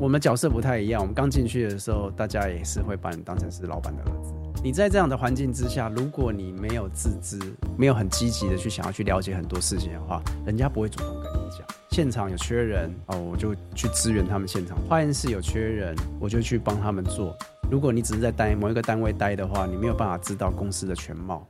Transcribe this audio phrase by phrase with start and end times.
[0.00, 0.98] 我们角色不太一样。
[0.98, 4.32] 我们刚进去的时候，大家也是会把你当成是老板的儿子。
[4.64, 7.38] 你在这样的环境之下，如果你没有自知，
[7.76, 11.60] 没有很积极的去想要去了解很多事情的话，人家不会主动跟你讲。
[11.90, 14.78] 现场有缺人哦，我就去支援他们现场。
[14.88, 17.36] 化验室有缺人，我就去帮他们做。
[17.70, 21.46] 如果你只是在单某一个单位待的话，你没有办法知道公司的全貌。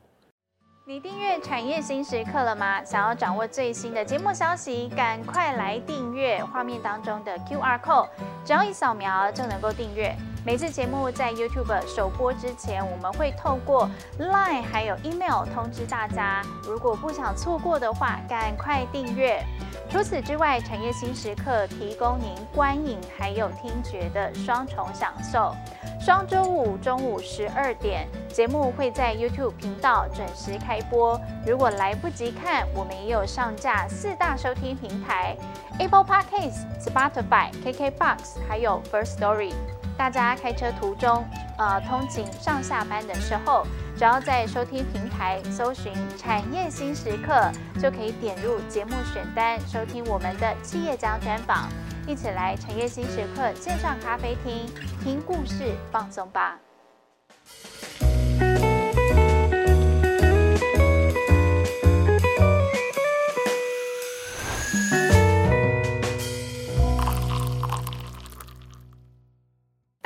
[0.91, 2.85] 你订阅产业新时刻了吗？
[2.85, 8.09] 想要掌握最新的节目消息，赶快来订阅画面当中的 QR code，
[8.45, 10.13] 只要一扫描就能够订阅。
[10.45, 16.43] 每次节目在 YouTube 首播之前，我们会透过 Line 还有 Email 通知大家。
[16.65, 19.41] 如果不想错过的话，赶快订阅。
[19.91, 25.53] 除此之外，产业新时刻提供您观影还有听觉的双重享受。
[26.01, 31.21] 双周五中午十二点，节目会在 YouTube 频道准时开播。
[31.45, 35.37] 如果来不及看，我们也有上架四大收听平台
[35.81, 39.53] ：Apple Podcasts、Spotify、KKBox，还有 First Story。
[39.99, 41.23] 大家开车途中，
[41.59, 43.67] 呃，通勤上下班的时候，
[44.01, 51.69] 只要在收听平台搜寻“产业新时刻”，就可以点入节目选单，收听我们的企业家专访。
[52.07, 54.67] 一起来产业新时刻线上咖啡厅，
[55.05, 56.59] 听故事放松吧。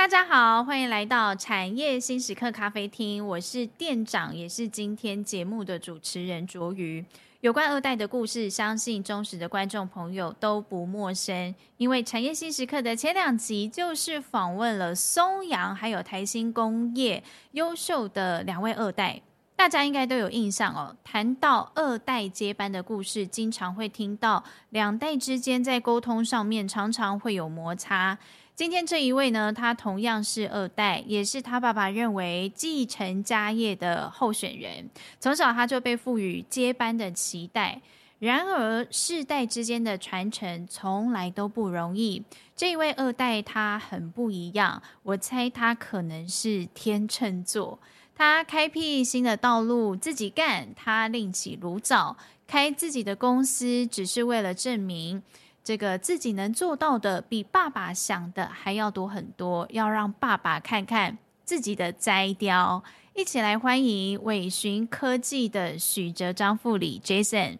[0.05, 7.02] 大家好，欢迎来到产业新时刻咖啡厅，我是店长，也是今天节目的主持人卓瑜。
[7.41, 19.22] 有关二代的故事，相信忠实的观众朋友都不陌生，因为产业新时刻的前两集就是访问了松阳还有台新工业优秀的两位二代，
[19.56, 20.94] 大家应该都有印象哦。
[21.02, 28.18] 谈到二代接班的故事，经常会听到两代之间在沟通上面常常会有摩擦。
[28.56, 34.88] 今天这一位呢，他同样是二代，也是他爸爸认为继承家业的候选人。
[35.19, 37.80] 从小他就被赋予接班的期待。
[38.20, 42.23] 然而世代之间的传承从来都不容易。
[42.55, 47.80] 这一位二代他很不一样，我猜他可能是天秤座。
[48.14, 55.20] 他开辟新的道路，自己干，他另起炉灶，开自己的公司，只是为了证明。
[55.64, 62.85] 这个自己能做到的比爸爸想的还要多很多，要让爸爸看看自己的摘雕。
[63.14, 67.57] 一起来欢迎伟寻科技的许哲张副理 Jason。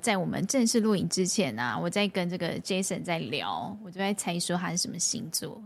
[0.00, 5.60] 在我们正式录影之前呢、啊，我在跟这个 Jason 在聊，我就在猜说他是什么星座。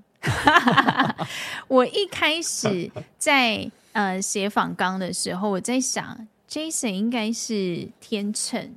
[1.69, 8.71] 我一开始在呃写访纲的时候，我在想 Jason 应该是天秤，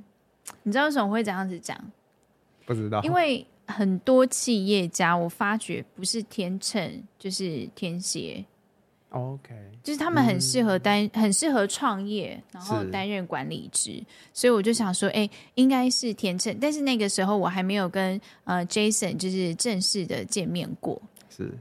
[0.64, 1.78] 你知道为什么会这样子讲？
[2.66, 8.44] 不知道，因为很多企业家，我发觉不是天秤就是天蝎。
[9.10, 14.04] OK，就是他们很适合担，嗯、很适合创业，然后担任管理职。
[14.34, 16.54] 所以我就想说，哎，应该是天秤。
[16.60, 21.00] 但是那个时候我还没有跟呃 Jason 就是正式的见面过。
[21.30, 21.56] 是，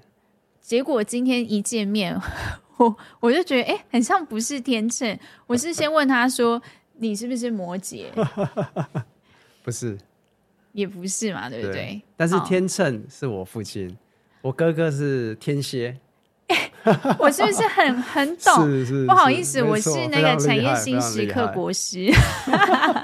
[0.60, 2.20] 结果今天一见面，
[2.78, 5.18] 我我就觉得，哎，很像不是天秤。
[5.48, 6.62] 我是先问他说，
[6.98, 8.08] 你是不是摩羯？
[9.64, 9.98] 不是。
[10.76, 11.74] 也不是嘛，对不对？
[11.74, 13.96] 对，但是天秤是我父亲，哦、
[14.42, 15.98] 我哥哥是天蝎。
[17.18, 18.64] 我是不是很很懂？
[18.64, 22.12] 是是是，不好意思，我是那个产业新时刻国师。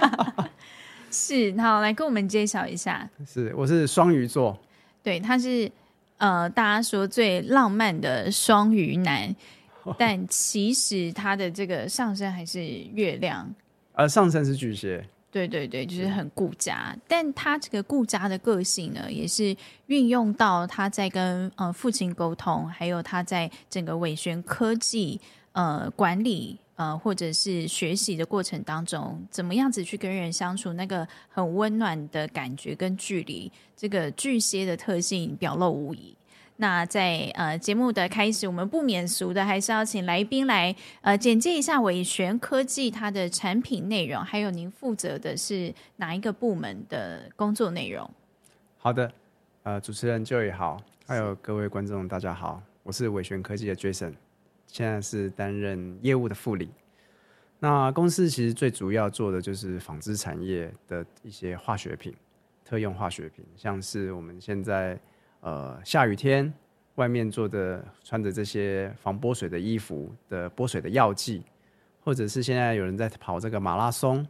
[1.10, 3.10] 是，好，来跟我们介绍一下。
[3.26, 4.56] 是，我是双鱼座。
[5.02, 5.72] 对，他是
[6.18, 9.36] 呃，大家说最浪漫的双鱼男，
[9.98, 13.52] 但其实他的这个上升还是月亮。
[13.94, 15.04] 呃，上升是巨蟹。
[15.32, 19.56] 对对对，就是很顾家，但他这个顾家的个性呢，也是
[19.86, 25.20] 运用到他在跟呃父亲沟通，还有他在整个伟轩科技
[25.54, 36.14] 呃管理呃或者是学习的过程当中，怎么样子去跟人相处，那个很温暖的感觉跟距离，这个巨蟹的特性表露无遗。
[36.62, 48.08] 那在呃节目的开始，我们不免俗的，还是要请来宾来呃简介一下伟寻科技它的产品内容，还有您负责的是哪一个部门的工作内容。
[48.78, 49.12] 好的，
[49.64, 54.14] 呃，主持人 Joy 好，还有各位观众大家好，我是伟寻科技的 Jason，
[54.68, 56.70] 现在是担任业务的副理。
[57.58, 62.14] 那公司其实最主要做的就是纺织产业的一些化学品，
[62.64, 64.96] 特用化学品，像是我们现在。
[65.44, 66.54] 呃，下雨天
[66.96, 71.42] 外面做的穿着这些防泼水的衣服的泼水的药剂，
[72.04, 74.26] 或者是现在有人在跑这个马拉松，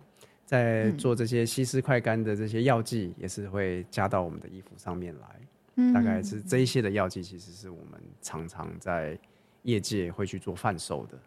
[0.46, 5.28] 在做这些吸湿快干的这些药剂，也是会加到我们的衣服上面来。
[5.76, 9.18] 嗯，大概是这一些的药剂，其实是我们常常在
[9.64, 11.18] 业界会去做贩售的。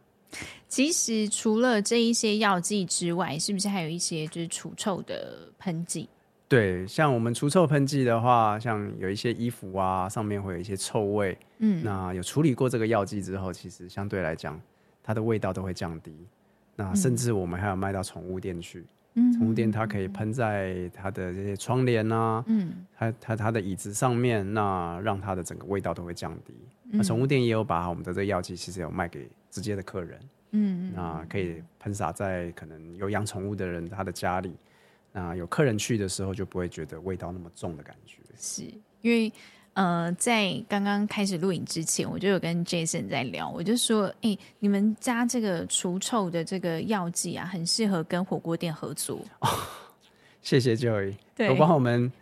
[0.68, 6.08] 其实除了这一些药剂之外，是不是还有一些就是除臭的喷剂？
[6.54, 14.60] 对，像我们除臭喷剂的话，像有一些衣服啊，上面会有一些臭味，嗯，那有处理过这个药剂之后，其实相对来讲，
[15.02, 16.14] 它的味道都会降低。
[16.76, 18.84] 那甚至我们还有卖到宠物店去，
[19.14, 26.54] 嗯，宠物店它可以喷在它的这些窗帘啊，嗯，它它它的椅子上面，那让它的整个味道都会降低。
[26.84, 30.20] 那宠物店也有把我们的这个药剂，其实有卖给直接的客人，
[30.52, 34.54] 嗯，那可以喷洒在可能有养宠物的人他的家里，
[35.16, 38.16] 那有客人去的时候就不会觉得味道那么重的感觉。
[38.36, 38.64] 是
[39.00, 39.32] 因为
[39.74, 49.20] 呃，在刚刚开始录影之前，我就有跟 Jason 在聊，我就说，哎、欸，你们家这个除臭的这个药剂啊，很适合跟火锅店合作。
[49.40, 49.48] 哦，
[50.42, 52.12] 谢谢 Joy，对，我帮我们。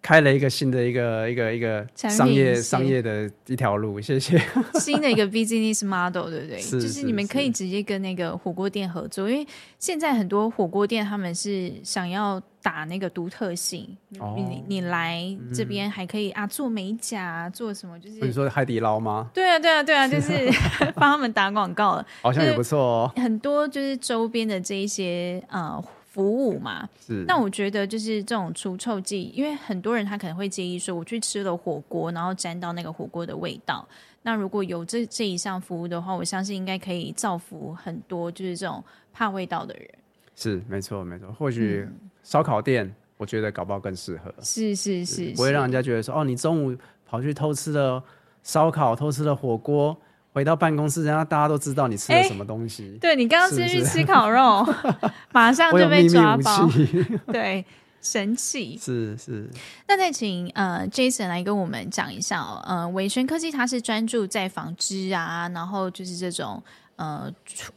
[0.00, 4.40] 开了一个新的一个一个一个商业商业的一条路，谢谢。
[4.80, 6.58] 新的一个 business model，对不对？
[6.60, 9.46] 是就是你们可以直接跟那个火锅店合作，因为
[9.78, 13.88] 现在很多火锅店他们是想要打那个独特性。
[14.20, 15.22] 哦、你你来
[15.52, 17.98] 这边还可以、嗯、啊，做美甲，做什么？
[17.98, 19.28] 就是你说海底捞吗？
[19.34, 20.48] 对啊，对啊，对啊，就是
[20.94, 23.12] 帮他们打广告了，好像也不错哦。
[23.16, 25.82] 很多就是周边的这一些呃。
[26.18, 27.24] 服务嘛，是。
[27.28, 33.86] 那我觉得就是这种除臭剂，因为很多人他可能会介意说，我去吃了火锅，然后沾到那个火锅的味道。
[34.22, 38.82] 那如果有这这一项服务的话，我相信应该可以造福很多就是这种
[39.12, 39.88] 怕味道的人。
[40.34, 41.32] 是，没错，没错。
[41.38, 41.88] 或许
[42.24, 44.34] 烧烤店，嗯、我觉得搞不好更适合。
[44.42, 46.76] 是是是，是，不会让人家觉得说，哦，你中午
[47.06, 48.02] 跑去偷吃了
[48.42, 49.96] 烧烤，偷吃了火锅。
[50.38, 52.84] 回到办公室，然后大家都知道你吃了什么东西。
[52.84, 54.64] 欸、对，你刚刚是去吃烤肉，
[55.34, 56.70] 马上就被抓包。
[57.32, 57.64] 对，
[58.00, 58.78] 神奇。
[58.80, 59.50] 是是。
[59.88, 62.62] 那再请呃 Jason 来跟我们讲一下哦。
[62.64, 66.62] 呃，伟轩科技它是专注在纺织啊，然后就是这种
[66.94, 67.28] 呃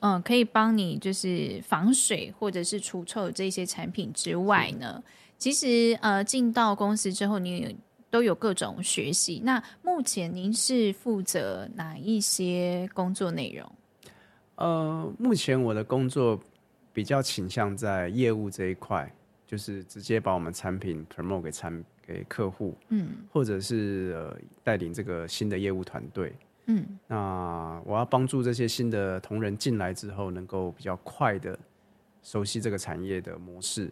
[0.01, 5.01] 呃可以帮你就是防水或者是除臭这些产品之外呢，
[5.39, 7.75] 其实呃进到公司之后你。
[8.11, 9.41] 都有各种学习。
[9.43, 13.71] 那目前您是负责哪一些工作内容？
[14.55, 16.39] 呃，目前我的工作
[16.93, 19.11] 比较倾向在业务这一块，
[19.47, 26.35] 就是直接把我们产品 promote 给产给客户，嗯，或者是呃带领这个新的业务团队，
[26.65, 31.57] 嗯，那我要帮助这些新的同仁进来之后，能够比较快的
[32.21, 33.89] 熟悉这个产业的模式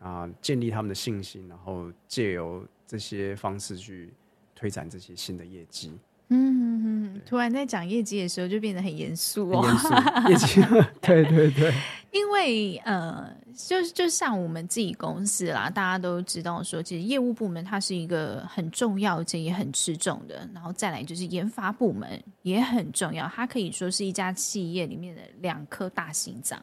[0.00, 2.66] 啊，建立他们的信心，然后借由。
[2.90, 4.12] 这些方式去
[4.52, 5.92] 推展这些新的业绩。
[6.32, 9.64] 嗯，嗯，突然在讲业绩的时候就变得很严肃哦。
[9.64, 9.88] 严肃，
[10.28, 10.60] 业绩，
[11.00, 11.72] 对对对。
[12.10, 20.48] 因为呃，就就像我们自己公司啦，大家都知道说，其实业务部门它是一个很重要而且也很吃重的。
[20.52, 26.60] 然后再来就是研发部门也很重要，它可以说是一家企业里面的两颗大心脏。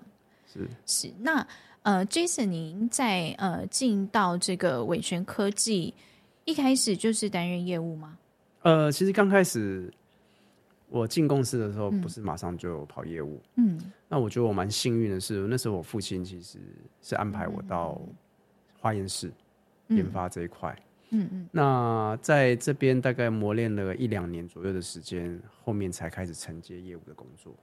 [0.53, 1.13] 是是。
[1.19, 1.47] 那
[1.83, 5.93] 呃，Jason，您在呃进到这个伟权科技。
[6.47, 8.17] 一开始就是担任业务吗？
[8.61, 9.93] 呃，其实刚开始
[10.89, 13.41] 我进公司的时候，不是马上就跑业务。
[13.55, 13.77] 嗯，
[14.07, 16.57] 那我觉得我蛮幸运的是，那时候我父亲其实
[17.01, 18.01] 是安排我到
[18.79, 19.29] 化验室
[19.89, 20.73] 研发这一块。
[21.09, 21.49] 嗯嗯。
[21.51, 27.53] 那在这边大概磨练了一两年左右的时间，后面才开始承接业务的工作。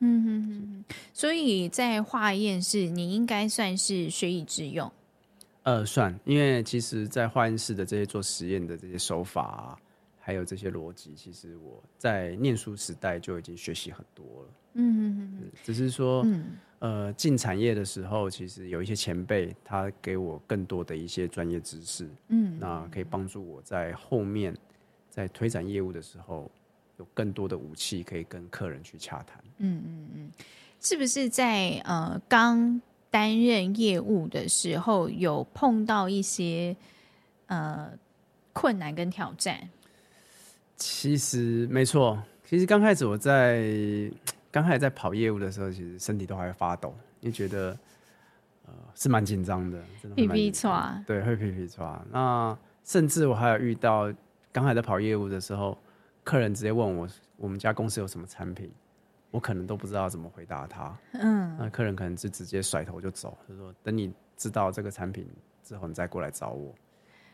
[0.00, 0.84] 嗯哼哼哼。
[1.12, 4.90] 所以在化验室，你应该算是学以致用。
[5.64, 9.78] 呃，算，因为其实，在化验室的这些做实验的这些手法啊，
[10.18, 14.48] 还有这些逻辑，其实我在念书时代就已经学习很多了。
[14.74, 24.56] 嗯嗯嗯，只是说，嗯、呃，进产业的时候，其实有一些前辈，他给我更多的一些专业知识，嗯，那可以帮助我在后面
[25.10, 26.50] 在推展业务的时候，
[26.96, 29.38] 有更多的武器可以跟客人去洽谈。
[29.58, 30.30] 嗯嗯嗯，
[30.80, 32.80] 是不是在呃刚？
[33.12, 36.74] 担任业务的时候，有碰到一些
[37.46, 37.92] 呃
[38.54, 39.68] 困难跟挑战。
[40.76, 43.62] 其实没错，其实刚开始我在
[44.50, 47.76] 刚开始在跑业务的时候，其实身体都还会发抖，因为觉得
[48.64, 49.84] 呃是蛮紧张的，
[50.16, 52.02] 皮皮抓，对，会皮皮抓。
[52.10, 54.10] 那甚至我还有遇到
[54.50, 55.76] 刚开始在跑业务的时候，
[56.24, 58.72] 客人直接问我我们家公司有什么产品。
[59.32, 65.26] 我可能都不知道怎么回答他，嗯，那客人可能就直接甩头就走，就说等你知道这个产品
[65.64, 66.72] 之后，你再过来找我，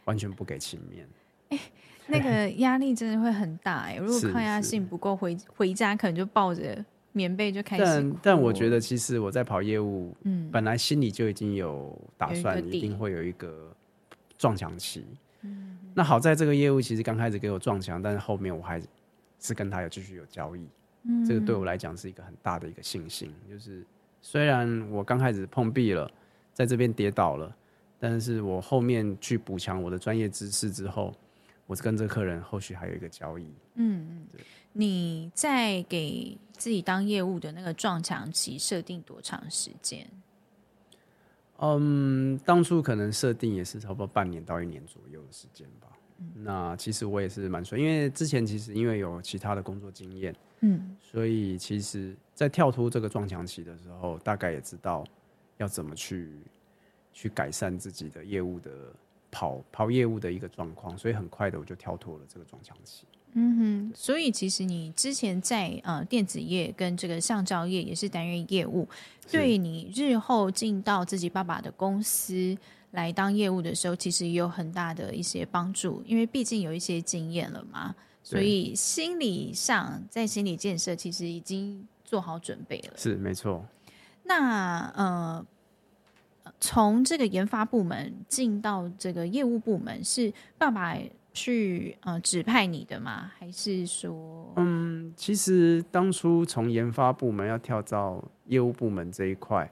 [0.05, 1.07] 完全不给情面。
[1.51, 1.61] 欸，
[2.07, 7.85] 那个 压力真的会很大哎，欸，如果抗压性不够，回回家可能就抱着棉被就开始。
[7.85, 13.75] 但但我觉得，其实我在跑业务，嗯，本来心里就已经有打算，一定会有一个
[14.37, 15.05] 撞墙期。
[15.43, 18.81] 嗯，那好在这个业务其实刚开始给我撞墙，但是后面我还
[19.41, 20.65] 是跟他有继续有交易。
[21.03, 23.85] 嗯，这个对我来讲是一个很大的一个信心，就是
[24.21, 26.11] 虽然我刚开始碰壁了，
[26.53, 27.55] 在这边跌倒了，
[27.99, 31.15] 但是我后面去补强我的专业知识之后，
[31.67, 33.45] 我是跟这个客人后续还有一个交易。
[33.75, 34.41] 嗯嗯，
[34.73, 40.09] 你在给自己当业务的那个撞墙期设定多长时间？
[41.61, 45.88] 嗯，当初可能设定也是差不多半年到一年左右的时间吧。
[46.21, 55.05] 嗯、那其实我也是蛮顺，因为之前其实因为有其他的工作经验，嗯，所以其实，在跳脱这个撞墙期的时候，大概也知道
[55.59, 56.33] 要怎么去
[57.13, 58.71] 去改善自己的业务的
[59.31, 63.05] 跑跑业务的一个状况，所以很快的我就跳脱了这个撞墙期。
[63.35, 68.89] 嗯哼，所以其实你之前在呃电子业跟这个橡胶业也是担任业务，
[69.31, 72.59] 对你日后进到自己爸爸的公司。
[72.93, 82.95] 来当业务的时候，其实也有很大的一些帮助，因为毕竟有一些经验了嘛，所以心理上在心理建设其实已经做好准备了。
[82.97, 83.63] 是没错。
[84.25, 85.47] 那呃，
[86.59, 90.97] 从这个研发部门进到这个业务部门，是爸爸
[91.35, 93.31] 去呃指派你的吗？
[93.39, 94.51] 还是说？
[94.57, 99.71] 嗯，其实当初从研发部门要跳到业务部门这一块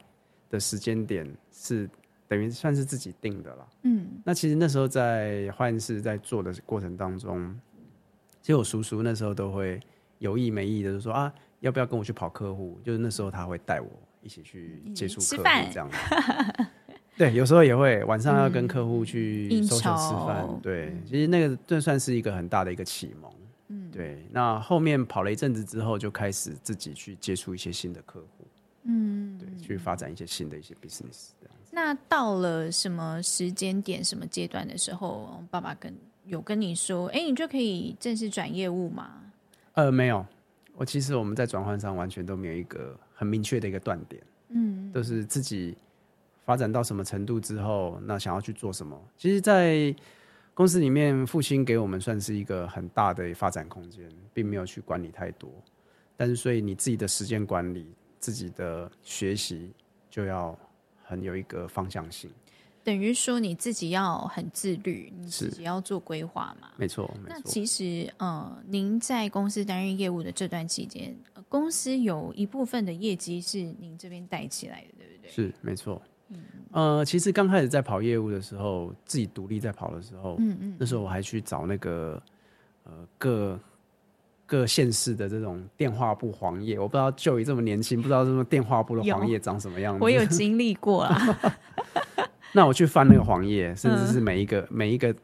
[0.51, 1.89] 的时间点是。
[2.29, 3.69] 等于算是自己定的了。
[3.83, 7.55] 嗯，那其实那时候在幻视在做的过程当中，
[8.41, 9.81] 其实我叔叔那时候都会
[10.19, 12.79] 有意没意的就说啊，要不要跟我去跑客户？
[12.83, 13.89] 就是那时候他会带我
[14.23, 15.43] 一起去接触客户
[15.73, 15.97] 这样子。
[17.17, 20.47] 对，有时候也会晚上要跟客户去收钱吃饭。
[20.63, 23.33] 对，其实那个这算是一个很大的一个启蒙。
[23.69, 24.23] 嗯，对。
[24.31, 28.47] 那后面跑了一阵子之后，就开始自己去接触一些新的客户。
[28.83, 31.31] 嗯，对，去发展一些新的一些 business。
[31.77, 39.21] 那到了什么时间点、什么阶段的时候，爸爸跟有跟你说，哎、欸，你就可以正式转业务吗？
[39.75, 40.25] 呃，没有，
[40.73, 45.77] 我其实我们在转换上完全都没有一个很明确的一个断点，嗯，都是自己
[46.47, 48.99] 发展到什么程度之后，那想要去做什么。
[49.19, 49.95] 其实，在
[50.55, 55.51] 公司里面，父亲给我们算是一个很大的发展空间，并没有去管理太多。
[56.17, 57.87] 但是，所以你自己的时间管理、
[58.19, 59.75] 自己的学习
[60.09, 60.59] 就要。
[61.07, 62.29] 很有一个方向性，
[62.83, 66.69] 等于说你自己要很自律，你自己要做规划嘛。
[66.77, 71.17] 没错，那其实呃，您在公司担任业务的这段期间，
[71.49, 75.31] 公司有一部分的业绩是您这边带起来的，对不对？
[75.31, 76.03] 是没错。
[76.29, 82.21] 嗯，呃，其实刚开始在跑业务的时候，自己独立在跑的时候，嗯嗯，那时候我还去找那个
[82.83, 83.59] 呃各。
[84.47, 90.03] 各县市的这种电话簿黄页，我不知道 Joey 这么年轻，不知道这种电话簿的黄页长什么样子。
[90.03, 91.39] 我有 经历过啊。
[92.55, 95.15] 那我去翻那个黄页，甚至是每一个、嗯、每一个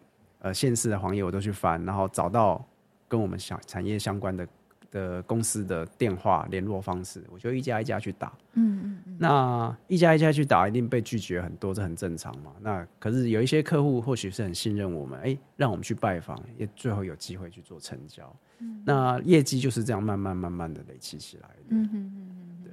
[0.40, 2.62] 呃县市的黄页，我都去翻，然后找到
[3.08, 4.46] 跟我们相产业相关的
[4.92, 8.32] 的公司的电话联络方式，我就一家一家去打。
[8.52, 9.16] 嗯嗯嗯。
[9.18, 12.52] 那一家一家去打，一定被拒绝很多，这很正常嘛。
[12.60, 18.24] 那可是有一些客户或许是很信任我们，哎、欸，让我们去拜访，也最后有机会去做成交。
[18.58, 21.64] 嗯那业绩就是这样慢慢慢慢的累积起来的。
[21.70, 22.72] 嗯哼哼哼，对。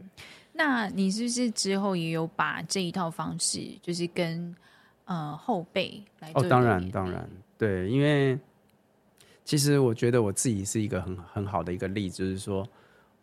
[0.52, 4.54] 那你是不是之后也有把这一套方式，就是跟
[5.06, 6.44] 呃后辈来做？
[6.44, 8.38] 哦，当然当然，对，因为
[9.50, 12.70] 其实我觉得我自己是一个很很好的一个例子，就是说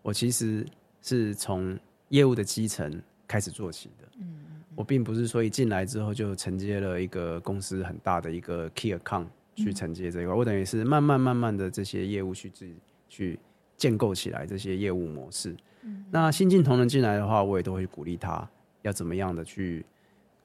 [0.03, 0.67] 我其实
[1.01, 1.79] 是从
[2.09, 4.09] 业务的基层开始做起的。
[4.19, 4.35] 嗯，
[4.75, 9.27] 我并不是说一进来之后就承接了一个公司很大的一个 key account。
[9.55, 12.75] 去承接这一块，我等于是慢慢慢慢的这些业务去自己
[13.09, 13.39] 去
[13.77, 15.57] 建构起来这些业务模式。
[15.83, 18.47] 嗯、那新进同仁进来的话，我也都会鼓励他
[18.83, 19.87] 要怎么样的去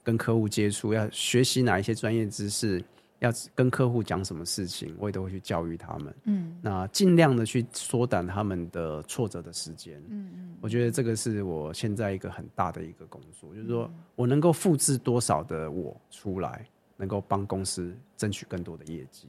[0.01, 2.81] 跟客户接触，要学习哪一些专业知识，
[3.21, 6.13] 要跟客户讲什么事情，我也都会去教育他们。
[6.25, 9.97] 嗯，那尽量的去缩短他们的挫折的时间。
[10.09, 16.65] 嗯嗯，我觉得这个是我现在一个很大的一个工作，嗯、就是说我能够复制多少的我出来。
[16.97, 19.27] 能够帮公司争取更多的业绩，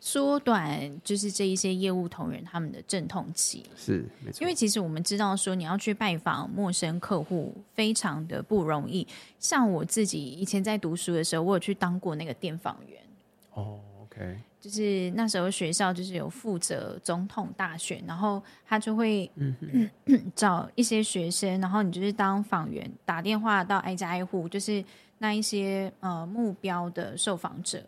[0.00, 3.64] 缩短就是这一些业务同仁他们的阵痛期。
[3.76, 4.40] 是，没错。
[4.40, 9.06] 因为其实我们知道说，你要去拜访陌生客户，非常的不容易。
[9.38, 13.00] 像我自己以前在读书的时候，我有去当过那个电访员。
[13.58, 14.38] 哦，OK。
[14.60, 19.30] 就是那时候学校就是有负责总统大选，然后他就会
[20.34, 24.84] 找一些学生，然后你就是当访员，打电话到挨家挨户，就是。
[25.20, 27.82] 那一些呃目标的受访者，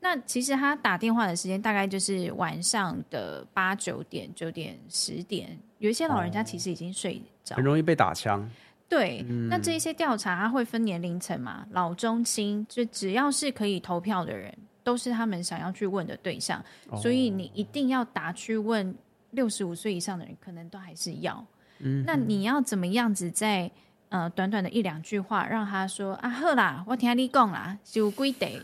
[0.00, 8.50] 那其实他打电话的时间大概就是晚上的八九点、九点、十点，有一些老人家其实已经睡着，很容易被打枪。
[8.88, 14.52] 对，嗯、那这一些调查他会分年龄层嘛，老中青，就只要是可以投票的人，
[14.86, 18.94] 都是他们想要去问的对象，哦、所以你一定要答去问
[19.32, 21.44] 六十五岁以上的人，可能都还是要。
[21.80, 23.68] 嗯，那你要怎么样子在
[24.10, 28.62] 呃短短的一两句话让他说啊，好啦，我听你讲啦，就规得，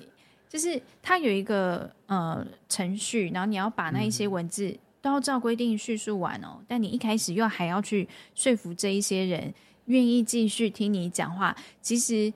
[0.48, 4.68] 就是他有一个呃程序，然后你要把那一些文字。
[4.68, 9.52] 嗯都要照规定叙述完哦，但你一开始又还要去说服这一些人
[9.86, 12.32] 愿意继续听你讲话，其实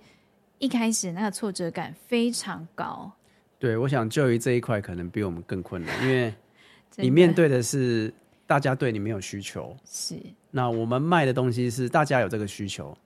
[0.59, 3.13] 一开始那个挫折感非常高。
[3.59, 6.33] 对，我想就于这一块可能比我们更困难，因为
[6.97, 8.13] 你面对的是
[8.47, 10.17] 大家对你没有需求，是。
[10.51, 12.97] 那我们卖的东西是大家有这个需求。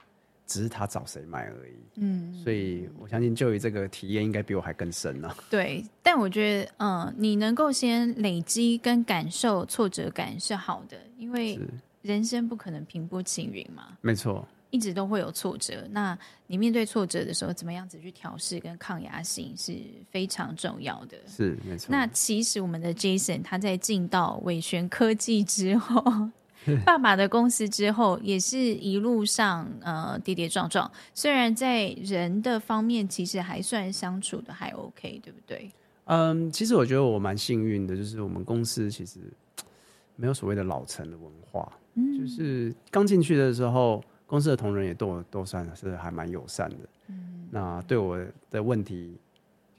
[0.46, 5.36] 只是他找谁买而已，嗯，所以我相信就医这个体验应该比我还更深呢、啊。
[5.48, 11.56] 对，但我觉得，嗯，你能够先累积跟感受挫折感是好的，因为
[12.02, 13.96] 人生不可能平步青云嘛。
[14.00, 15.86] 没错，一直都会有挫折。
[15.90, 19.76] 那你面对挫折的时候，怎么样子去调试跟抗压性是
[20.10, 21.16] 非常重要的。
[21.26, 21.88] 是没错。
[21.90, 26.30] 那其实我们的 Jason 他在进到伟璇科技之后。
[26.84, 30.92] 爸爸的公司之后，也是一路上呃跌跌撞撞。
[31.14, 35.70] 虽然在人的方面，其实还算相处的还 OK，对不对？
[36.04, 39.20] 嗯，其实我觉得我蛮幸运的，就是我们公司其实
[40.16, 41.66] 没有所谓的老成的文化。
[41.94, 46.76] 嗯，就是刚进去的时候，公司的同仁也都都算是还蛮友善的。
[47.08, 48.16] 嗯，那对我
[48.48, 49.18] 的问题，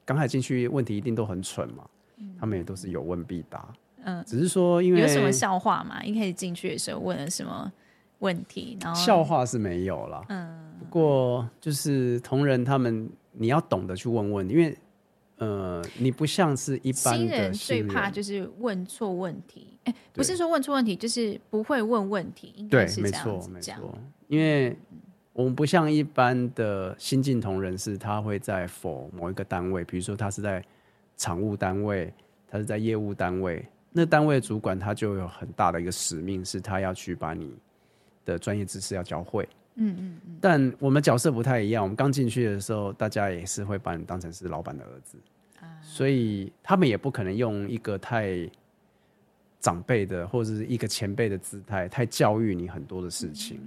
[0.04, 3.74] 刚开始进去问题一定都很蠢嘛，嗯，他们也都是有问必答。
[4.04, 6.04] 嗯，只是说，因为有什么笑话嘛？
[6.04, 7.72] 一开始进去的时候问了什么
[8.20, 8.78] 问题？
[8.82, 10.22] 然后笑话是没有啦。
[10.28, 14.78] 嗯，不过就是同仁他们，你要懂得去问问，因为
[15.38, 19.78] 呃，你不像是一般的新人，最怕就是问错问题。
[19.86, 22.54] 哎、欸，不是说问错问题，就是不会问问题。
[22.58, 23.80] 应该是这样子讲。
[23.80, 23.98] 对，没错，没错。
[24.32, 24.74] 因为
[25.34, 30.64] 我们不像一般的新进同仁，士他会在否某一个单位，比如说他是在
[31.18, 32.14] 厂务单位，
[32.48, 33.66] 他是在业务单位。
[33.92, 37.54] 那单位的主管他就有很大的一个使命，是他要去把你
[38.24, 39.44] 的专业知识要教会。
[39.76, 40.38] 嗯嗯嗯。
[40.40, 45.18] 但我们角色不太一样，我们刚进去的时候，大家也是会把你当成是老板的儿子，
[45.82, 48.50] 所以他们也不可能用一个太
[49.60, 53.60] 长辈的或者是一个前辈的姿态，太教育你很多的事情。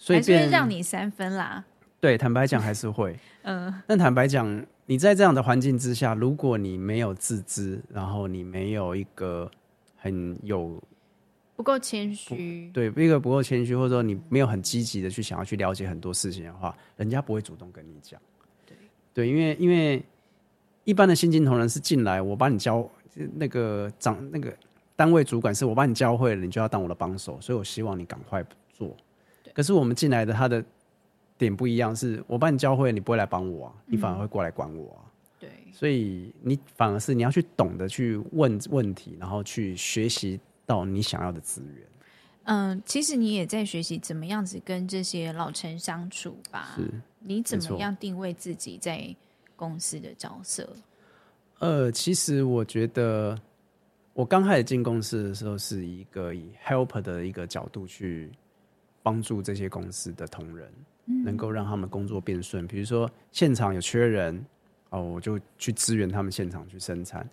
[0.00, 1.62] 所以还是让你三分啦。
[2.00, 3.14] 对，坦白讲还是会。
[3.44, 3.72] 嗯。
[3.86, 4.66] 但坦白讲。
[4.86, 9.48] 你在这样的环境之下，如果你没有自知，然后你没有一个
[9.96, 10.82] 很有
[11.54, 18.20] 不够谦虚，对，一个不够谦虚，或者说你没有很积极的去想要去了解很多事情的话，人家不会主动跟你讲。
[18.66, 18.76] 对，
[19.14, 20.02] 对，因为因为
[20.82, 22.84] 一般的新进同仁是进来，我把你教
[23.36, 24.52] 那个长那个
[24.96, 28.96] 单位主管是我把你教会了，你就要当我的帮手，所以我希望你赶快做。
[29.54, 30.64] 可是我们进来的他的。
[31.38, 35.08] 点不一样，是我帮你教会，你不会来帮我啊，你反而会过来管我啊。
[35.38, 41.88] 对，所以你反而是你要去懂得去问问题，然后去学习到你想要的资源。
[42.42, 46.74] 嗯，其实你也在学习怎么样子跟这些老臣相处吧？
[46.76, 49.16] 是，你怎么样定位自己在
[49.56, 50.68] 公司的角色？
[51.60, 53.34] 呃，其实我觉得
[54.12, 58.30] 我刚开始进公司的时候，是一个以 helper 的一个角度去
[59.02, 60.72] 帮助这些公司的同仁。
[61.24, 64.46] 能够让他们工作变顺，比如说现场有缺人，
[64.90, 67.24] 哦，我就去支援他们现场去生产；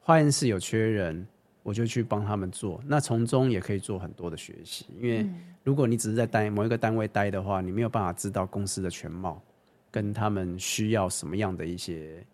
[0.00, 1.26] 化验室有缺人，
[1.64, 2.80] 我就去帮他们做。
[2.86, 5.28] 那从中也可以做很多的学习，因为
[5.64, 9.42] 如果你只是在单某一个单位待的话，你没有办法知道公司的全貌，
[9.90, 12.24] 跟他们需要什么样的一些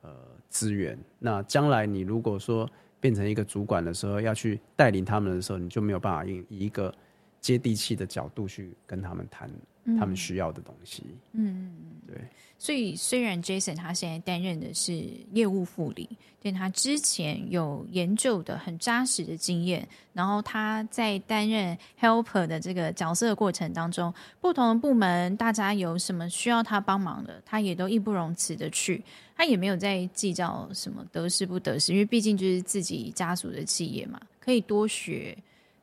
[0.00, 0.10] 呃
[0.48, 0.98] 资源。
[1.18, 2.66] 那将来你如果说
[3.00, 6.94] 变成一个主管的时候，要去带领他们的时候，你就没有办法以以一个
[7.42, 9.50] 接地气的角度去跟他们谈。
[9.98, 11.02] 他们需要的东西，
[11.32, 12.16] 嗯嗯，对。
[12.56, 14.92] 所以虽然 Jason 他现在担任的是
[15.32, 16.08] 业务副理，
[16.40, 19.88] 但他之前有研究的很扎实的经验。
[20.12, 29.02] 然后他在担任 Helper 的这个角色的过程当中，不同的部门大家有什么需要他帮忙的，他也都义不容辞的去。
[29.34, 35.36] 他也没有在计较什么得失不得失，因为毕竟就是自己家族的企业嘛，可以多学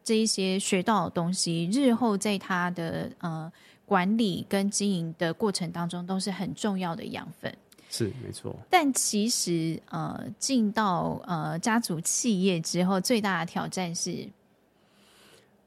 [0.03, 3.51] 这一些学到的东西，日后在他的呃。
[3.89, 7.51] 管理跟经营的过程当中都是很重要的养分，
[7.89, 8.55] 是没错。
[8.69, 14.29] 但其实呃，进到呃家族企业之后，最大的挑战是，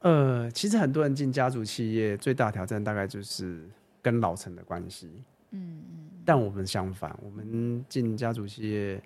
[0.03, 3.69] 呃，其实很多人进家族企业最大的挑战大概就是
[4.01, 5.11] 跟老陈的关系。
[5.51, 6.09] 嗯嗯。
[6.25, 9.03] 但我们相反，我们进家族企业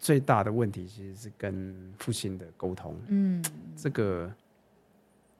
[0.00, 2.96] 最大的问题其实是跟父亲的沟通。
[3.06, 3.44] 嗯，
[3.76, 4.28] 这个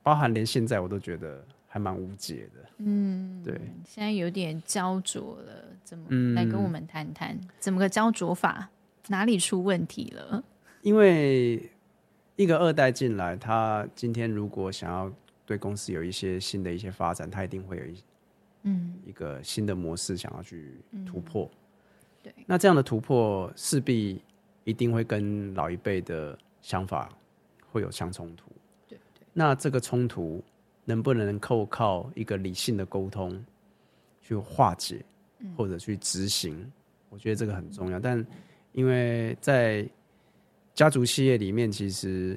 [0.05, 1.45] 包含连现在我都觉得。
[1.73, 2.69] 还蛮无解的。
[2.79, 3.55] 嗯，对，
[3.87, 5.53] 现在有点焦灼了，
[5.85, 7.33] 怎么来跟我们谈谈？
[7.33, 8.69] 嗯、怎么个焦灼法？
[9.07, 10.43] 哪里出问题了？
[10.83, 11.71] 因为
[12.35, 15.13] 一个二代进来，他今天如果想要
[15.47, 18.03] 对公司有一些新的一些发展，他一定会有一
[18.65, 20.75] 嗯一个新的模式想要去
[21.07, 21.49] 突破。
[21.53, 21.55] 嗯、
[22.25, 24.21] 对，那这样的突破势必
[24.65, 27.09] 一定会跟老一辈的想法
[27.71, 28.45] 会有相冲突。
[28.89, 30.43] 对对，那这个冲突。
[30.83, 33.45] 能不能够靠一个理性的沟通
[34.21, 35.05] 去化解，
[35.57, 36.59] 或者去执行？
[36.59, 36.73] 嗯、
[37.11, 38.01] 我觉得这个很重要。
[38.01, 38.27] 但
[38.73, 39.89] 因为在
[40.75, 42.37] 家族企业里面，其实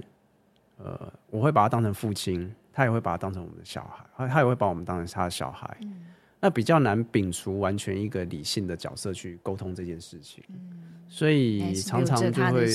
[0.78, 5.76] 呃，我会把他当成父亲，他也会把他当成我们的小孩，他也会把我们当成他的小孩。
[5.82, 6.06] 嗯、
[6.44, 12.68] 那比较难摒除完全一个理性的角色去沟通这件事情，嗯、所以常常就会。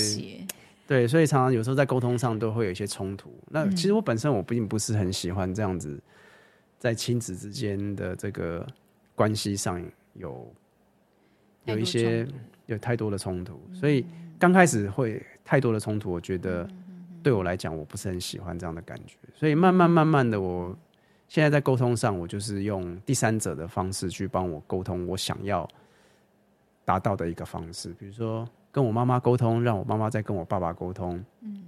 [0.87, 3.31] 对，所以常常有时候在沟通上都会有一些冲突。
[3.51, 6.01] 那其实我本身我并不是很喜欢这样子，
[6.79, 8.65] 在亲子之间的这个
[9.13, 9.79] 关系上
[10.15, 10.51] 有
[11.65, 12.27] 有一些
[12.65, 13.61] 有太多的冲突。
[13.71, 14.03] 所以
[14.39, 16.67] 刚开始会太多的冲突，我觉得
[17.21, 19.15] 对我来讲我不是很喜欢这样的感觉。
[19.35, 20.75] 所以慢慢慢慢的，我
[21.29, 25.65] 现在在沟通上，我就是用第三者的方式去帮我沟通我想要
[26.83, 28.45] 达到的一个方式，比如说。
[28.71, 31.19] 跟我妈妈沟通，让我妈妈再跟我爸爸沟通。
[31.41, 31.63] 嗯，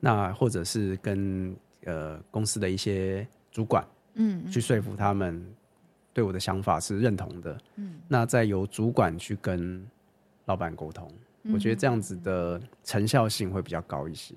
[0.00, 1.54] 那或者是跟
[1.84, 5.40] 呃公司的一些主管，嗯，去说服他们
[6.12, 7.56] 对我的想法是认同的。
[7.76, 9.86] 嗯，那再由主管去跟
[10.46, 11.08] 老板沟通，
[11.52, 14.34] 我觉得这样子的成效性会比较高一些。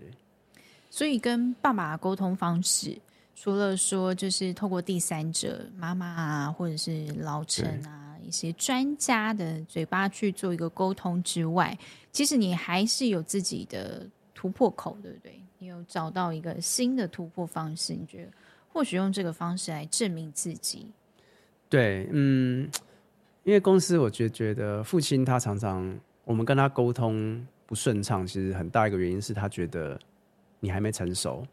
[0.92, 2.96] 所以跟爸爸沟通方式，
[3.40, 8.06] 除了说就是透过第三者妈妈啊，或者是老陈啊。
[8.26, 11.78] 一些专家的嘴巴去做一个沟通之外，
[12.12, 15.40] 其实你还是有自己的突破口，对不对？
[15.60, 18.32] 你有找到一个新的突破方式，你觉得
[18.68, 20.88] 或许用这个方式来证明自己？
[21.70, 22.68] 对，嗯，
[23.44, 29.98] 因为公司我觉觉得父亲他常常我们跟他沟通不顺畅，其实很大一个原因是他觉得
[30.60, 31.48] 你还没成熟，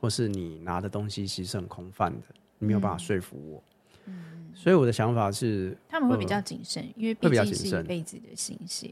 [0.00, 2.26] 或是你拿的东西其实是很空泛的，
[2.58, 3.62] 你没有办法说服我。
[4.06, 4.14] 嗯。
[4.32, 8.90] 嗯所以我的想法是，他们会比较谨慎，呃、因为毕竟是一辈子的心血。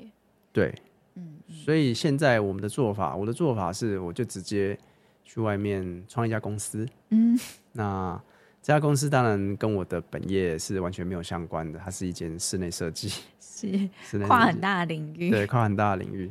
[0.53, 0.73] 对，
[1.15, 4.79] 嗯，所以现在我们的做法，我的做法是，我就直接
[5.25, 6.87] 去外面创一家公司。
[7.09, 7.37] 嗯，
[7.73, 8.17] 那
[8.63, 13.09] 这家公司当然跟我的本业是完全没有相关的，它是一间室内设计，
[13.41, 16.31] 是室内跨很大的领域，对，跨很大的领域。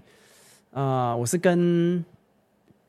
[0.72, 2.06] 啊、呃，我是跟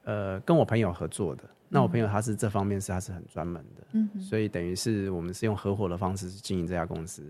[0.05, 1.43] 呃跟我朋友合作的。
[1.69, 7.25] 那我朋友他是这方面是他是很专门的，嗯，所以等于是我们是用合伙的方式去经营这家公司。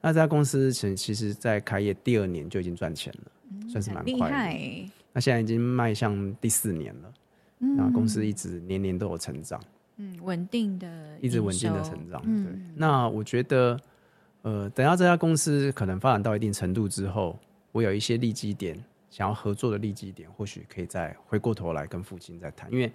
[0.00, 4.90] 那这家公司其其实，在开业第二年就已经赚钱了，嗯、算是蛮快的。
[5.12, 7.12] 那现在已经迈向第四年了，
[7.60, 9.58] 嗯，那公司一直年年都有成长，
[9.96, 12.20] 嗯，稳定的，一直稳定的成长。
[12.26, 12.52] 嗯、对。
[12.74, 13.80] 那我觉得，
[14.42, 17.38] 呃，等到这家公司可能发展到一定程度之后，
[17.70, 18.76] 我有一些利基点
[19.08, 22.92] 想要合作的利基点，或许可以再回过头来跟父亲再谈，因为。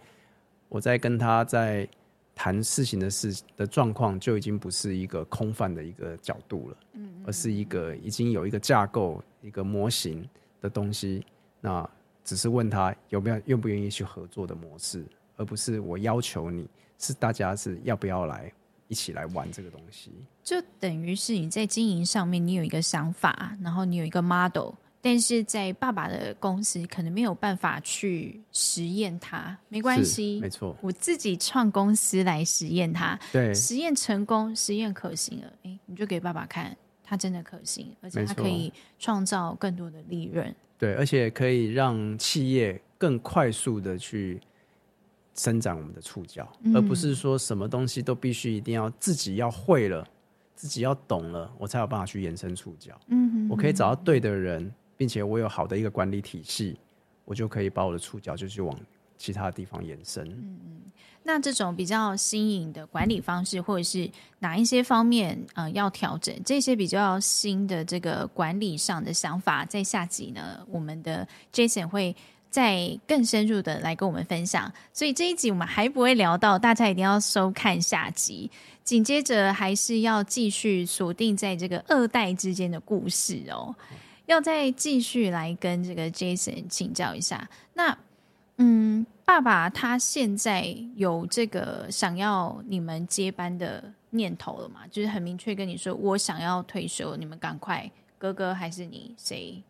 [0.70, 1.88] 我在跟他在
[2.36, 10.28] 谈事情的事的状况，就已经不是一个空泛的一个角度了，嗯，而是一个已经有一个架构、一个模型
[10.62, 11.26] 的东西。
[11.60, 11.90] 那
[12.24, 15.04] 只是问他有没有愿不愿意去合作的模式，
[15.36, 18.52] 而不是我要求你，是大家是要不要来
[18.88, 20.12] 一起来玩这个东西。
[20.44, 24.74] 就等于是你在经营上面，你有一个想法，然后你有一个 model。
[25.10, 44.42] 但是在爸爸的公司可能没有办法去实验它，没关系，没错，我自己创公司来实验它，对，实验成功，实验可行了，哎，你就给爸爸看，它真的可行，而且它可以创造更多的利润，对，而且可以让企业更快速的去
[45.36, 50.06] 生长我们的触角，嗯、而不是说什么东西都必须一定要自己要会了，
[50.54, 54.70] 自己要懂了，我才有办法去延伸触角，嗯哼哼，我可以找到对的人。
[54.98, 56.78] 并且我有好的一个管理体系，
[57.24, 58.78] 我就可以把我的触角就去往
[59.18, 60.28] 其他地方延伸。
[60.28, 60.82] 嗯嗯，
[61.24, 66.36] 那这种比较新颖的管理方式，或者是哪一些方面呃要调整？
[66.44, 72.16] 这些比较新的这个管理上的想法，在下集呢，我们的 Jason 会
[72.50, 74.72] 再更深入的来跟我们分享。
[74.94, 78.50] 所以这一集我们还不会聊到，大家一定要收看下集。
[78.84, 83.76] 紧接着还是要继续锁定在这个二代之间的故事哦。
[84.28, 87.98] 要再继续来跟这个 Jason 请教一下，那
[88.58, 94.82] 嗯，爸爸他现在有这个想要你们接班的念头了吗？
[94.90, 99.64] 就是很明确跟你说，我想要退休，你们赶快，哥哥还是你谁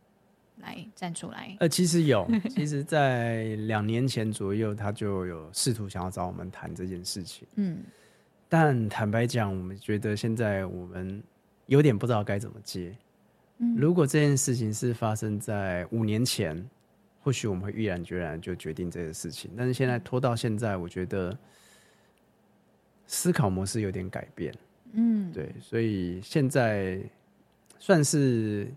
[0.62, 1.56] 来站出来？
[1.60, 7.48] 呃，其实有， 其实，在两年前左右，他就有试图想要找我们谈这件事情。
[7.56, 7.80] 嗯，
[8.48, 11.22] 但坦白讲，我们觉得现在我们
[11.66, 12.96] 有点不知道该怎么接。
[13.60, 16.64] 嗯，如果这件事情是发生在五年前，
[17.22, 19.50] 或许我们会毅然决然就决定这件事情。
[19.58, 21.36] 但是现在拖到现在，我觉得
[23.08, 24.54] 思考模式有点改变。
[24.94, 27.02] 嗯，对，所以现在
[27.80, 28.72] 算是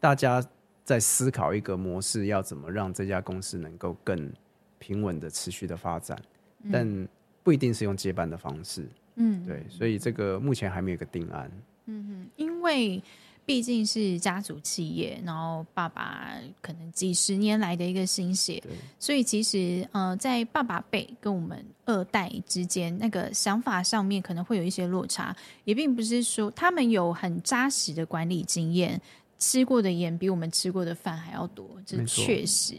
[0.00, 0.42] 大家
[0.82, 4.32] 在思考一个模式，要怎么让这家公司能够更
[4.78, 6.18] 平稳的持续的发展，
[6.62, 7.08] 嗯，但
[7.42, 8.88] 不一定是用接班的方式。
[9.16, 11.50] 嗯，对，所以这个目前还没有一个定案。
[11.84, 13.02] 嗯哼，因为。
[13.44, 18.62] 毕竟是家族企业，然后爸爸可能几十年来的一个心血，
[19.00, 29.00] 所以其实呃，在爸爸辈跟我们二代之间，那个想法上面可能会有一些落差，也并不是说他们有很扎实的管理经验，
[29.40, 32.74] 吃过的盐比我们吃过的饭还要多，这确实。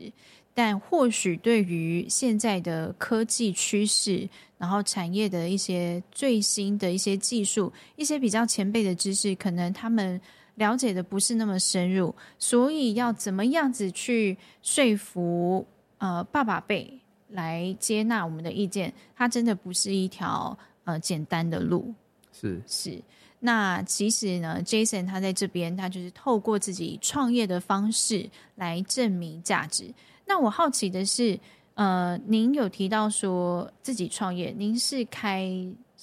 [0.53, 10.21] 但或许对于现在的科技趋势，然后产业的一些最新的一些技术，一些比较前辈的知识，可能他们。
[10.55, 15.65] 了解的不是那么深入，所以要怎么样子去说服
[15.97, 18.93] 呃爸爸辈来接纳我们的意见？
[19.15, 21.93] 它真的不是一条呃简单的路。
[22.31, 23.01] 是是，
[23.39, 29.91] 那其实呢，Jason 他在这边，他就是透过自己创业的方式来证明价值。
[30.25, 31.39] 那我好奇的是，
[31.73, 35.51] 呃，您有提到说自己创业，您是开？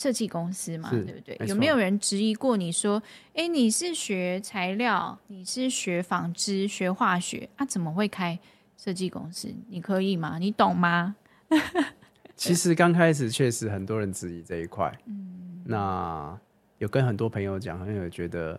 [0.01, 1.39] 设计公司嘛，对不对？
[1.47, 3.03] 有没有人质疑过你说，
[3.35, 8.39] 哎，你是学材料，你是学纺织、学化学，啊，怎么会开
[8.79, 9.55] 设计公司？
[9.69, 10.39] 你可以吗？
[10.39, 11.15] 你懂吗？
[12.35, 16.41] 其实刚开始确实很多人质疑这一块，嗯，那
[16.79, 18.59] 有跟很多朋友讲，很有觉得，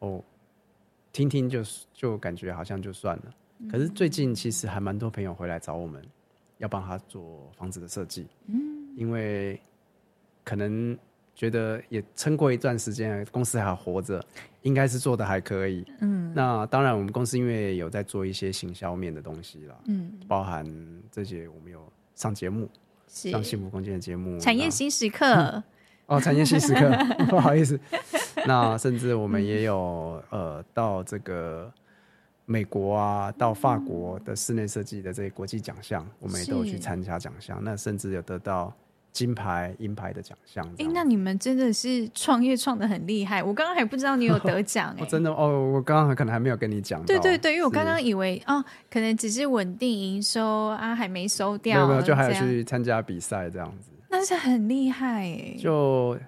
[0.00, 0.20] 哦，
[1.12, 1.62] 听听就
[1.94, 3.22] 就感觉好像就算了。
[3.60, 3.68] 嗯。
[3.68, 6.04] 可是最近其实还蛮多朋友回来找我们，
[6.58, 8.58] 要帮他做房子的设计，嗯，
[8.96, 9.62] 因为。
[10.46, 10.96] 可能
[11.34, 14.24] 觉得也撑过一段时间，公司还活着，
[14.62, 15.84] 应该是做的还可以。
[16.00, 20.64] 嗯，那当然，我们公司因为有在做一些行销面的东西啦，嗯，包含
[21.10, 22.70] 这些，我们有上节目，
[23.08, 25.26] 上幸福空间的节目，产业新时刻。
[25.26, 25.64] 嗯、
[26.06, 26.90] 哦，产业新时刻，
[27.28, 27.78] 不好意思。
[28.46, 31.68] 那甚至我们也有、嗯、呃，到这个
[32.44, 37.60] 美国啊，到法国的室内设计的这些国际奖项，我们也都有去参加奖项。
[37.64, 38.72] 那甚至有得到。
[39.16, 40.62] 金牌、银牌的奖项。
[40.72, 43.42] 哎、欸，那你们真的是创业创的很厉害。
[43.42, 45.72] 我刚刚还不知道你有得奖哎、 欸，真的哦。
[45.72, 47.02] 我刚刚可能还没有跟你讲。
[47.06, 51.76] 对对对，因为我刚刚以为哦，可能只是稳定营收啊，还没收掉。
[51.76, 53.90] 没有没有，就还有去参加比赛这样子。
[54.10, 55.56] 那是很厉害哎、欸。
[55.58, 56.18] 就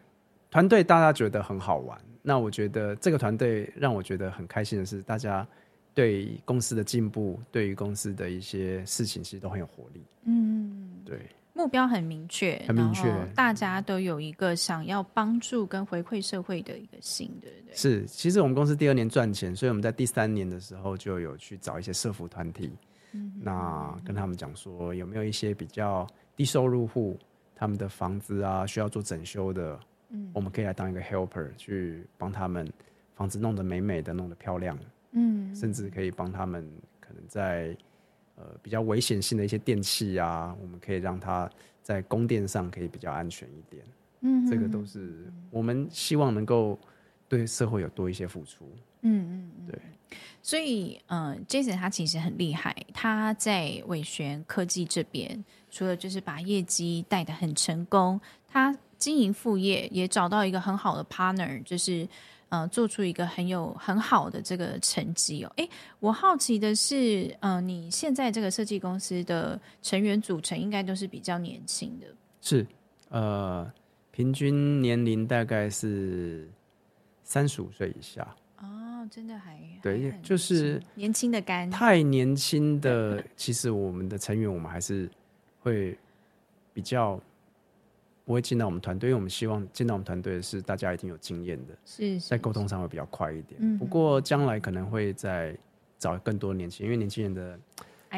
[0.51, 2.01] 团队大家觉得很好玩。
[2.22, 5.46] 那我觉得这个团队让我觉得很开心的是，大家
[5.92, 10.03] 对公司的进步，对于公司的一些事情，其实都很有活力。
[10.24, 11.18] 嗯，对。
[11.59, 17.75] 目标很明确，很明确，大家都有一个想要帮助跟回馈社会的一个心，对不对？
[17.75, 22.71] 是，其实我们公司第二年赚钱，所以我们在第三年的时候就有去找一些社服团体，
[23.11, 27.18] 嗯，那跟他们讲说有没有一些比较低收入户，
[27.57, 32.73] 他们的房子啊需要做整修的，嗯，我们可以来当一个 helper 去帮他们
[33.16, 34.79] 房子弄得美美的，弄得漂亮，
[35.11, 36.64] 嗯，甚至可以帮他们
[37.01, 37.77] 可能在。
[38.40, 41.51] 呃，比较危险性的一些电器啊，我们可以让它
[41.83, 43.85] 在供电上可以比较安全一点。
[44.20, 46.79] 嗯，这个都是我们希望能够
[47.29, 48.64] 对社会有多一些付出。
[49.03, 49.81] 嗯嗯，对。
[50.40, 62.09] 所以，嗯、呃，Jason 他其实很厉害，他在伟璇科技这边，除了就是把业绩带得很成功，他经营副业也找到一个很好的 partner，就是。
[62.51, 65.53] 呃，做出一个很有很好的这个成绩哦。
[65.57, 65.69] 诶，
[66.01, 72.07] 我好奇的是，呃，你现在这个设计公司的成员组成应该都是比较年轻的。
[72.41, 72.67] 是，
[73.11, 73.71] 呃，
[74.11, 76.49] 平均年龄大概是
[77.23, 78.27] 三十五岁以下。
[78.61, 81.71] 哦，真的还对，就是年轻的干。
[81.71, 85.09] 太年轻的， 其实我们的成员，我们还是
[85.61, 85.97] 会
[86.73, 87.21] 比较。
[88.29, 93.59] 不会进到我们团队，因为我们希望进到我们团队的是大家一定有经验的，是，在沟通上会比较快一点。
[93.59, 95.57] 嗯不过将来可能会在
[95.99, 97.59] 找更多年轻人，因为年轻人的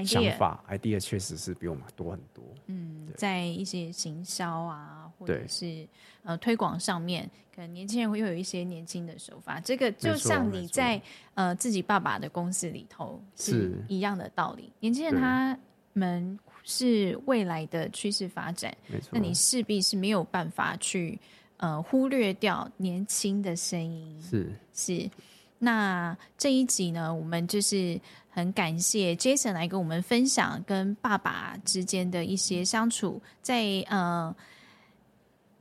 [0.04, 2.42] 想法 idea 确实是比我们多很多。
[2.66, 5.86] 嗯，在一些行销啊，或者是
[6.24, 9.60] 呃推广上面，可能年轻人会有一些年轻的手法。
[9.60, 11.00] 这个就像你在
[11.34, 14.72] 呃自己爸爸的公司里头是一样的道理。
[14.80, 15.56] 年轻人他
[15.92, 16.36] 们。
[16.70, 18.72] 是未来的趋势发展，
[19.10, 21.18] 那你势必是没有办法去
[21.56, 24.16] 呃忽略掉年轻的声音。
[24.22, 25.10] 是是。
[25.58, 34.34] 那这一集呢，我们就是很感谢 Jason 来跟我们分享跟爸爸之间的一些相处，在呃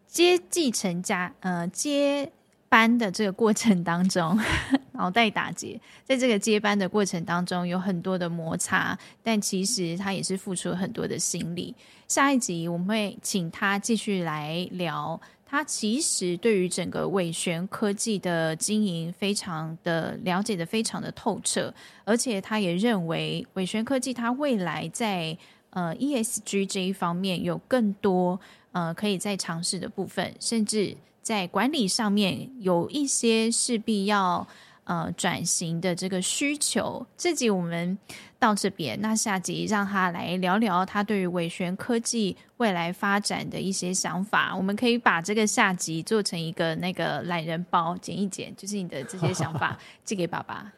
[0.07, 2.31] 接继承家呃接
[2.69, 4.39] 班的这个过程当中，
[4.93, 11.75] 脑袋打结，在这个接班的过程当中有很多的摩擦，但其实他也是付出了很多的心力。
[12.07, 25.37] 下一集我们会请他继续来聊，他其实对于整个伟玄科技的经营非常的了解的非常的透彻，而且他也认为伟玄科技他未来在
[25.71, 28.39] 呃 ESG 这一方面有更多
[28.71, 30.97] 呃可以再尝试的部分，甚至。
[31.21, 34.47] 在管理上面有一些势必要
[34.85, 37.05] 呃转型的这个需求。
[37.15, 37.95] 这集我们
[38.39, 44.55] 到这边，那下集让他来聊聊他对于伟璇科技未来发展的一些想法。
[44.55, 50.73] 我们可以把这个下集做成一个那个懒人包，剪一剪，就是你的这些想法 寄给爸爸。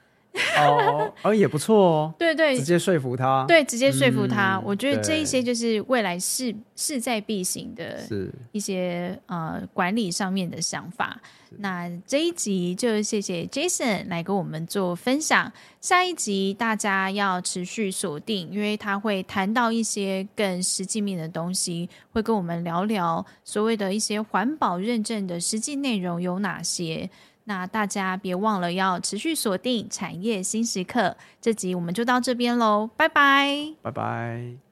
[0.57, 2.13] 哦，哦，也不错哦。
[2.17, 3.45] 对对，直接说服他。
[3.47, 4.55] 对，直接说服他。
[4.55, 11.19] 嗯、我觉得这一些就是未来势势在必行的，是一些呃管理上面的想法。
[11.57, 15.51] 那这一集就谢谢 Jason 来跟我们做分享。
[15.81, 27.09] 下一集大家要持续锁定，因为他会谈到一些更实际面的东西，会跟我们聊聊所谓的一些环保认证的实际内容有哪些。
[27.45, 34.70] 那大家别忘了要持续锁定产业新时刻，这集我们就到这边喽，拜拜，拜拜。